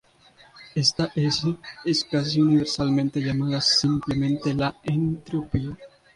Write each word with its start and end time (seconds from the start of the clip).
Esta 0.73 1.11
S 1.13 1.55
es 1.85 2.03
casi 2.05 2.41
universalmente 2.41 3.21
llamada 3.21 3.61
simplemente 3.61 4.51
la 4.55 4.75
entropía. 4.81 5.77